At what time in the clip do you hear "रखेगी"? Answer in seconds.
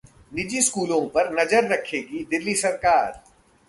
1.71-2.25